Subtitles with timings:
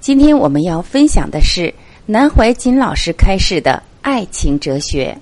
[0.00, 1.74] 今天我们要分享的是
[2.06, 5.16] 南怀瑾老师开示的爱情哲学。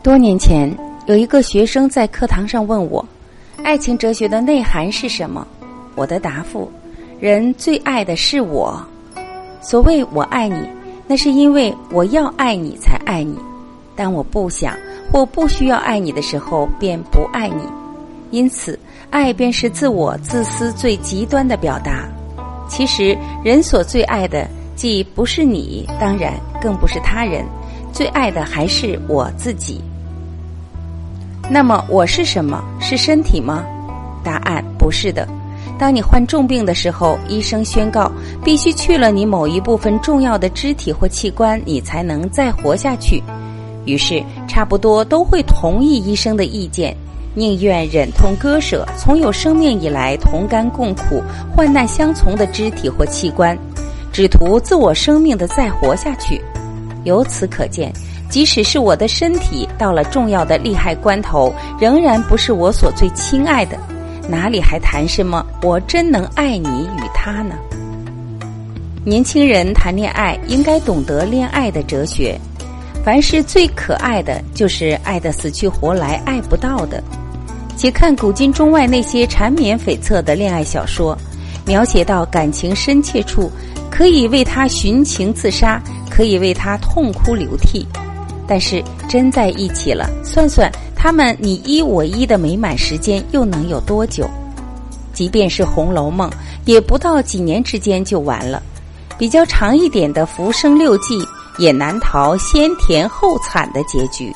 [0.00, 0.72] 多年前，
[1.06, 3.04] 有一个学生在课堂上问我。
[3.66, 5.44] 爱情哲学的内涵是什么？
[5.96, 6.70] 我的答复：
[7.18, 8.80] 人最爱的是我。
[9.60, 10.56] 所谓我爱你，
[11.08, 13.36] 那是因为我要爱你才爱你。
[13.96, 14.78] 当我不想
[15.10, 17.64] 或不需要爱你的时候，便不爱你。
[18.30, 18.78] 因此，
[19.10, 22.08] 爱便是自我自私最极端的表达。
[22.68, 27.44] 其实，人所最爱的，既不是你，当然更不是他人，
[27.92, 29.82] 最爱的还是我自己。
[31.48, 32.62] 那么我是什么？
[32.80, 33.64] 是身体吗？
[34.24, 35.26] 答案不是的。
[35.78, 38.10] 当你患重病的时候，医生宣告
[38.42, 43.22] 必须去了你某一部分重要的肢体或器官，你才能再活下去。
[43.84, 46.96] 于是，差不多都会同意医生的意见，
[47.34, 51.22] 宁愿忍痛割舍从有生命以来同甘共苦、
[51.54, 53.56] 患难相从的肢体或器官，
[54.12, 56.40] 只图自我生命的再活下去。
[57.04, 57.92] 由此可见。
[58.28, 63.78] 即使是我的身体到了重要的利害关头，仍然不是我所最亲爱的，
[64.28, 67.54] 哪里还谈什么我真能爱你与他呢？
[69.04, 72.36] 年轻人谈恋爱应该懂得恋爱的哲学，
[73.04, 77.02] 凡是最可爱的就是爱得死去活来，爱不到的。
[77.76, 81.16] 且看古今中外那些缠绵悱恻的恋爱小说，
[81.64, 83.48] 描写到感情深切处，
[83.90, 87.86] 可以为他寻情自杀，可以为他痛哭流涕。
[88.48, 94.28] 但是真在一起了，算算他们你一我一的美满时间又能有多久？
[95.12, 96.30] 即便是《红楼梦》，
[96.64, 98.62] 也不到几年之间就完了。
[99.18, 101.18] 比较长一点的《浮生六记》，
[101.58, 104.30] 也难逃先甜后惨的结局。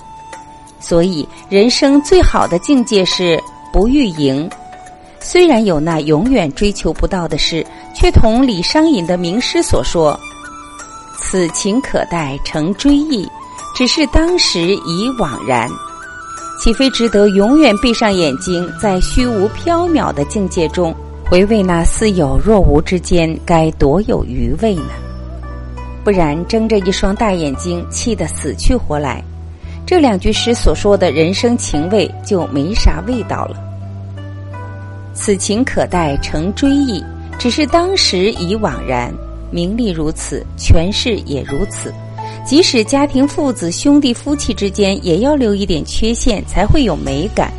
[0.81, 3.39] 所以，人生最好的境界是
[3.71, 4.49] 不欲赢。
[5.21, 10.19] 虽然有那永远追求不到的事，却同李商隐的名诗所说
[11.21, 13.29] ：“此情可待成追忆。”
[13.75, 15.69] 只是当时已惘然，
[16.59, 20.95] 岂非值得永远闭上眼睛，在虚无缥缈的境界中
[21.31, 24.91] 回味那似有若无之间，该多有余味呢？
[26.05, 29.23] 不然睁着一双大眼睛，气得死去活来，
[29.87, 33.57] 这两句诗所说的人生情味就没啥味道了。
[35.15, 37.03] 此情可待成追忆，
[37.39, 39.13] 只是当时已惘然。
[39.53, 41.93] 名利如此，权势也如此。
[42.45, 47.53] 即使家庭、父子、兄弟、夫妻之间，也要留一点缺陷，才会有美感。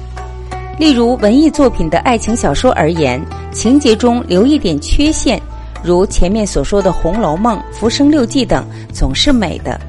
[0.79, 5.39] 例如文艺作品的爱情小说而言，情节中留一点缺陷，
[5.83, 9.79] 如前面所说的《红楼梦》《浮生六记》等，总是美的。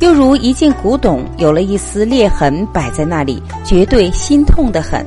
[0.00, 5.04] 又如一件古董有了一丝裂痕摆在那里，绝对心痛的很。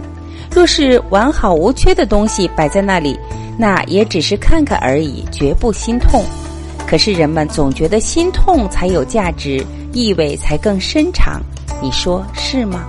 [0.53, 3.17] 若是完好无缺的东西摆在那里，
[3.57, 6.23] 那也只是看看而已，绝不心痛。
[6.91, 11.41] 可是人们总觉得心痛才有价值，意味才更深长，
[11.81, 12.83] 你说是吗？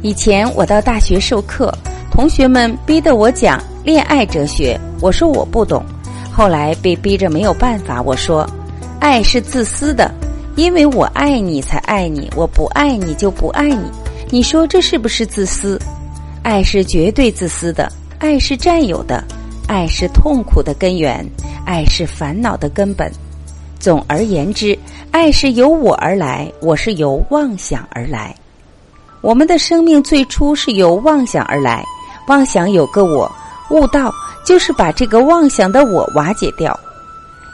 [0.00, 1.76] 以前我到大学授课，
[2.08, 5.84] 同学们逼得我讲恋爱哲学，我说我不懂。
[6.30, 8.48] 后来被逼着没有办法，我说，
[9.00, 10.08] 爱是自私的，
[10.54, 13.90] 因为我爱你才爱你，我不爱你就不爱你。
[14.28, 15.76] 你说这是不是自私？
[16.44, 17.90] 爱是绝对自私的，
[18.20, 19.24] 爱是占有的。
[19.66, 21.24] 爱是痛苦的根源，
[21.64, 23.10] 爱是烦恼的根本。
[23.78, 24.78] 总而言之，
[25.10, 28.34] 爱是由我而来，我是由妄想而来。
[29.22, 31.84] 我们的生命最初是由妄想而来，
[32.28, 33.30] 妄想有个我，
[33.70, 34.12] 悟道
[34.44, 36.78] 就是把这个妄想的我瓦解掉。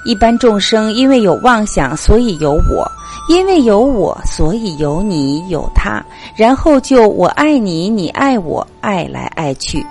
[0.04, 2.84] 一般众生因为有妄想，所以有我；
[3.28, 6.04] 因为有我，所以有你有他，
[6.36, 9.84] 然后就我爱你，你爱我，爱来爱去。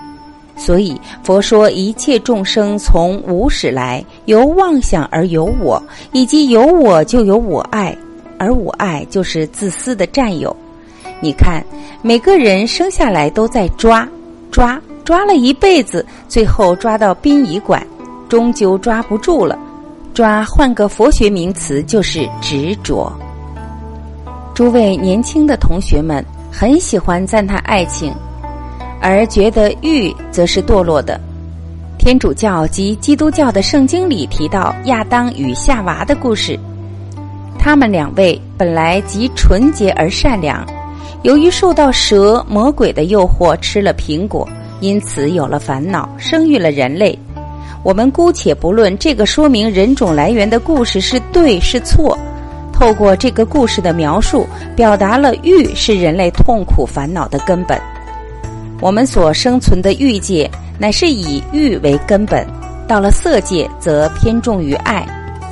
[0.57, 5.81] 所以，佛说一切众生从无始来，由妄想而有我，
[6.11, 7.95] 以及有我就有我爱，
[8.39, 10.55] 而我爱就是自私的占有。
[11.19, 11.63] 你看，
[12.01, 14.07] 每个人生下来都在抓、
[14.49, 17.85] 抓、抓了一辈子，最后抓到殡仪馆，
[18.29, 19.57] 终究抓不住了。
[20.13, 23.11] 抓换个佛学名词就是执着。
[24.53, 28.13] 诸位年轻的同学们很喜欢赞叹爱情，
[29.07, 31.21] 而觉得欲则是堕落的。
[31.95, 36.59] 天主教及基督教的圣经里提到亚当与夏娃的故事，
[37.59, 40.65] 他们两位本来极纯洁而善良，
[41.21, 44.49] 由于受到蛇魔鬼的诱惑，吃了苹果，
[44.79, 47.15] 因此有了烦恼，生育了人类。
[47.83, 52.17] 我们姑且不论这个说明人种来源的故事是对是错。
[52.73, 57.79] 透过这个故事的描述，表达了欲是人类痛苦烦恼的根本。
[58.85, 60.47] 我们所生存的欲界，
[60.77, 62.45] 乃是以欲为根本；
[62.87, 65.03] 到了色界，则偏重于爱；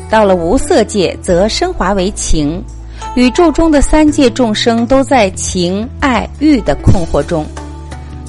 [0.07, 2.63] 到了无色界，则升华为情。
[3.15, 7.44] 宇宙中的三界众生都在情、爱、欲的困惑中。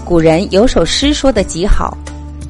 [0.06, 1.98] 古人有首诗说的极好：“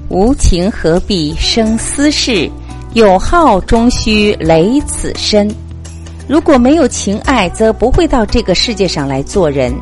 [0.08, 2.48] 无情何必生私事，
[2.92, 5.52] 有好终须累此身。”
[6.28, 9.74] 如果没有情爱，则不会到这个世界上来做人。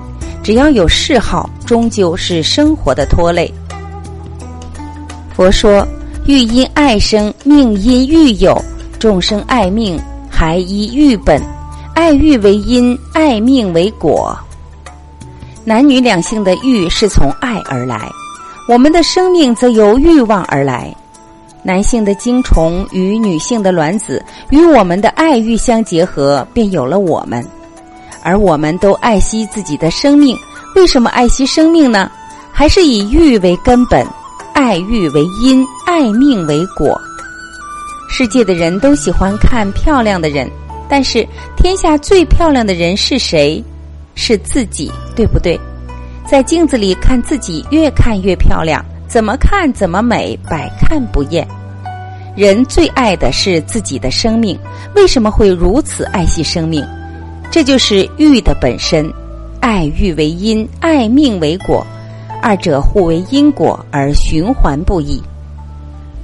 [0.42, 3.52] 只要有嗜好，终究是生活的拖累。
[5.34, 5.86] 佛说
[6.26, 8.60] ：“欲因爱生，命因欲有。
[8.98, 10.00] 众生爱命，
[10.30, 11.40] 还依欲本。
[11.94, 14.36] 爱欲为因，爱命为果。
[15.64, 18.10] 男女两性的欲是从爱而来，
[18.68, 20.94] 我们的生命则由欲望而来。”
[21.64, 27.46] 男性的精虫与女性的卵子与我们的爱欲相结合，便有了我们。
[28.22, 30.36] 而我们都爱惜自己的生命，
[30.74, 32.10] 为什么爱惜生命呢？
[32.52, 34.06] 还是以欲为根本，
[34.52, 37.00] 爱欲为因，爱命为果。
[38.08, 40.50] 世界的人都喜欢看漂亮的人，
[40.88, 41.26] 但是
[41.56, 43.62] 天下最漂亮的人是谁？
[44.14, 45.58] 是自己，对不对？
[46.26, 48.84] 在镜子里看自己，越看越漂亮。
[49.08, 51.46] 怎么看怎么美，百看不厌。
[52.34, 54.58] 人最爱的是自己的生命，
[54.94, 56.82] 为什么会如此爱惜生命？
[57.52, 59.12] 这就是欲的本身。
[59.60, 61.86] 爱欲为因，爱命为果，
[62.40, 65.22] 二者互为因果而循环不已。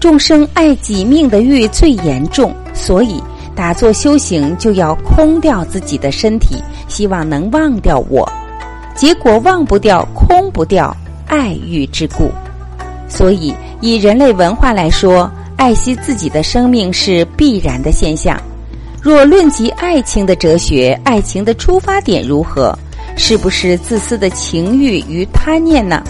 [0.00, 3.22] 众生爱己命的欲最严重，所以
[3.54, 6.56] 打坐修行就要空掉自己的身体，
[6.88, 8.26] 希望能忘掉我。
[8.96, 10.96] 结果忘不掉，空不掉，
[11.26, 12.30] 爱欲之故。
[13.06, 18.40] 所以，以人类文化来说，爱惜自己的生命是必然的现象。
[19.00, 22.76] 若论及爱情的哲学，爱情的出发点如何？
[23.16, 26.02] 是不是自私的情欲与贪念呢？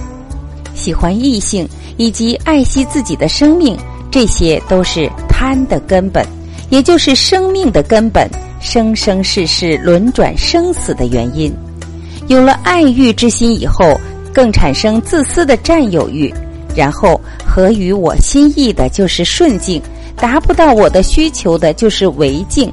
[0.75, 3.76] 喜欢异性以及爱惜自己的生命，
[4.11, 6.25] 这些都是贪的根本，
[6.70, 8.29] 也就是生命的根本，
[8.61, 11.55] 生生世世轮转生死的原因。
[12.26, 13.99] 有了爱欲之心以后，
[14.32, 16.32] 更产生自私的占有欲。
[16.76, 19.82] 然后合于我心意的就是顺境，
[20.20, 22.73] 达不到我的需求的就是违境。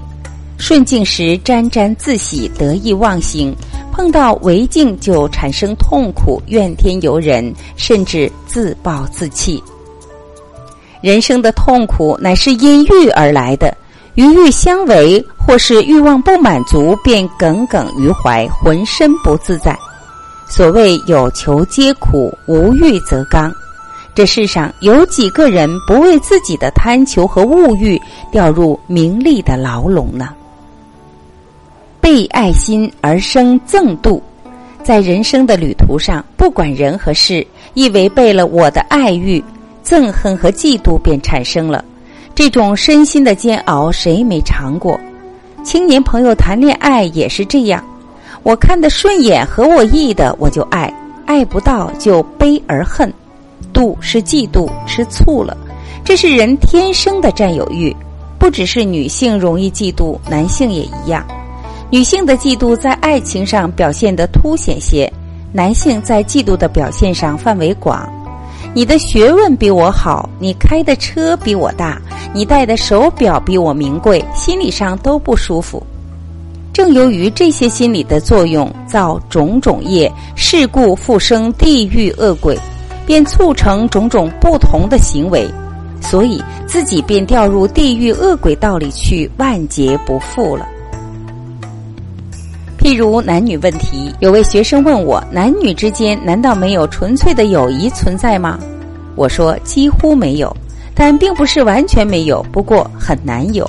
[0.58, 3.54] 顺境时沾沾自喜、得意忘形；
[3.92, 9.62] 碰到违境就产生痛苦、怨天尤人，甚至自暴自弃。
[11.02, 13.76] 人生的痛苦乃是因欲而来的，
[14.16, 19.78] 与欲相违，或是欲望不满足，便耿耿于怀，浑身不自在。
[20.48, 23.52] 所谓有求皆苦，无欲则刚。
[24.16, 28.02] 这世上有几个人不为自己的贪求和物欲
[28.32, 30.30] 掉入名利的牢笼呢？
[32.00, 34.22] 被爱心而生憎妒，
[34.82, 39.44] 在人生的旅途上，不管人和事，一违背了我的爱欲，
[39.84, 41.84] 憎恨和嫉妒便产生了。
[42.34, 44.98] 这种身心的煎熬，谁没尝过？
[45.62, 47.84] 青年朋友谈恋爱也是这样，
[48.44, 50.90] 我看得顺眼、合我意的，我就爱；
[51.26, 53.12] 爱不到就悲而恨。
[53.76, 55.56] 妒是嫉妒，吃醋了，
[56.04, 57.96] 这是人天生的占有欲。
[58.40, 61.26] 不只是女性容易嫉妒，男性也一样。
[61.92, 65.12] 女性的嫉妒在爱情上表现的凸显些，
[65.52, 68.08] 男性在嫉妒的表现上范围广。
[68.74, 72.02] 你的学问比我好，你开的车比我大，
[72.34, 75.82] 你戴的手表比我名贵，心理上都不舒服。
[76.74, 82.60] 正由于这些心理的作用，造种种业，事故复生地狱恶鬼。
[83.06, 85.48] 便促成种种不同的行为，
[86.02, 90.68] 所以自己便掉入地狱恶鬼道里去，万劫不复了。
[92.78, 98.60] 譬如男女问题，有位学生问我：男女之间难道没有纯粹的友谊存在吗？
[99.16, 100.56] 我说几乎没有，
[100.94, 103.68] 但并不是完全没有，不过很难有，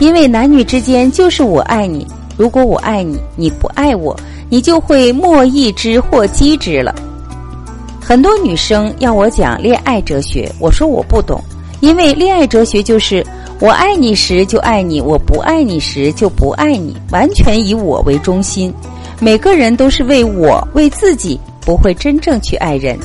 [0.00, 2.04] 因为男女之间就是我爱你，
[2.36, 6.92] 如果我爱你，你不爱我，你就会莫抑之或击之了。
[8.06, 11.42] 很多女生要我讲恋爱哲学，我说我不懂，
[11.80, 13.26] 因为恋爱哲学就是
[13.58, 18.72] 我爱你时就爱你，我不爱你时就不爱你，完全以我为中心。
[19.18, 22.96] 每个人都是为我为自己，不会真正去爱人。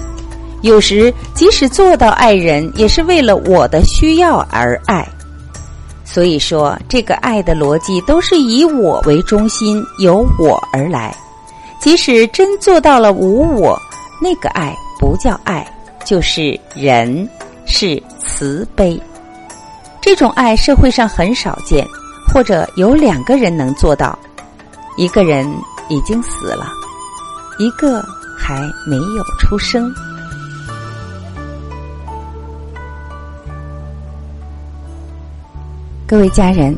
[0.62, 5.04] 有时即使做到爱人，也是为了我的需要而爱。
[6.06, 11.12] 所以说，这个爱的逻辑都是以我为中心，由我而来。
[11.80, 13.76] 即使真做到了无我，
[14.22, 14.78] 那个爱。
[15.02, 15.68] 不叫爱，
[16.06, 17.28] 就是仁，
[17.66, 19.02] 是慈悲。
[20.00, 21.84] 这种爱社会上很少见，
[22.32, 24.18] 或者有两个人能做到，
[24.98, 25.52] 一个人
[25.90, 26.68] 已经死了，
[27.58, 28.06] 一个
[28.38, 29.92] 还没有出生。
[36.06, 36.78] 各位家人，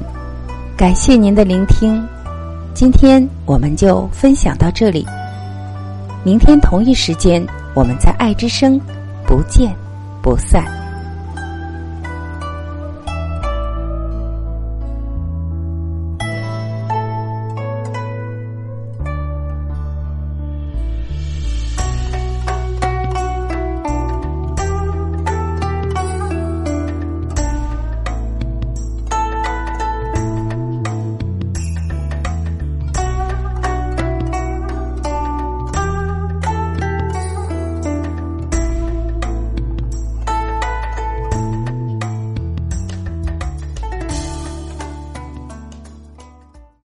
[0.78, 2.02] 感谢您的聆听，
[2.74, 5.06] 今天我们就分享到这里，
[6.24, 7.46] 明天同一时间。
[7.76, 8.80] 我们在爱之声，
[9.26, 9.76] 不见
[10.22, 10.83] 不散。